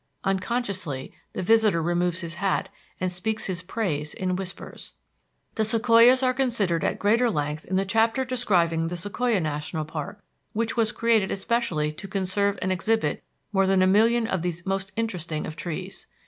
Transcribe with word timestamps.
Unconsciously 0.23 1.13
the 1.33 1.43
visitor 1.43 1.79
removes 1.79 2.21
his 2.21 2.33
hat 2.41 2.69
and 2.99 3.11
speaks 3.11 3.45
his 3.45 3.61
praise 3.61 4.15
in 4.15 4.35
whispers. 4.35 4.93
The 5.53 5.63
sequoias 5.63 6.23
are 6.23 6.33
considered 6.33 6.83
at 6.83 6.97
greater 6.97 7.29
length 7.29 7.65
in 7.65 7.75
the 7.75 7.85
chapter 7.85 8.25
describing 8.25 8.87
the 8.87 8.97
Sequoia 8.97 9.39
National 9.39 9.85
Park, 9.85 10.23
which 10.53 10.75
was 10.75 10.91
created 10.91 11.29
especially 11.29 11.91
to 11.91 12.07
conserve 12.07 12.57
and 12.63 12.71
exhibit 12.71 13.23
more 13.53 13.67
than 13.67 13.83
a 13.83 13.85
million 13.85 14.25
of 14.25 14.41
these 14.41 14.65
most 14.65 14.91
interesting 14.95 15.45
of 15.45 15.55
trees. 15.55 16.07